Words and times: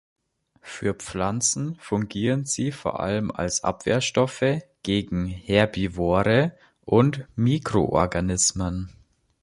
Für 0.61 0.95
Pflanzen 0.95 1.75
fungieren 1.79 2.43
sie 2.47 2.71
vor 2.71 3.01
allem 3.01 3.29
als 3.29 3.63
Abwehrstoffe 3.63 4.63
gegen 4.81 5.27
Herbivore 5.27 6.57
und 6.83 7.27
Mikroorganismen. 7.35 8.89